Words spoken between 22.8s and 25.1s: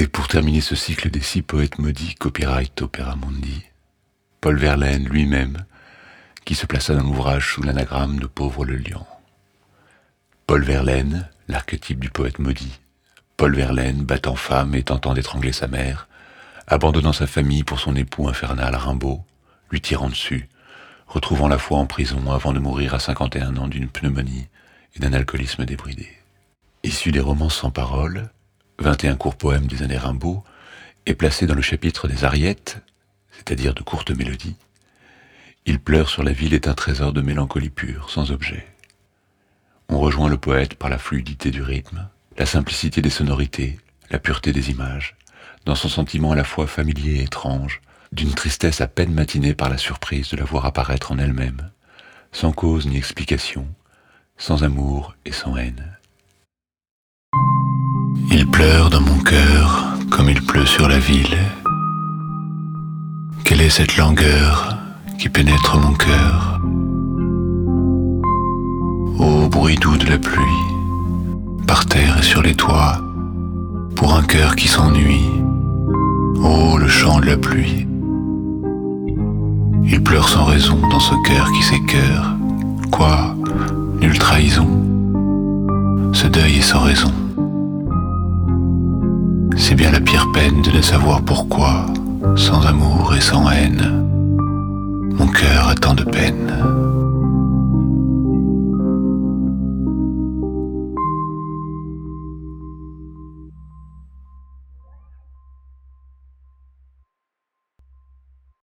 à 51 ans d'une pneumonie et